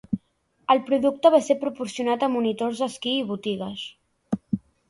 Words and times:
El 0.75 0.79
producte 0.87 1.31
va 1.35 1.41
ser 1.49 1.57
proporcionat 1.65 2.27
a 2.27 2.31
monitors 2.39 2.83
d'esquí 2.85 3.17
i 3.19 3.29
botigues. 3.35 3.85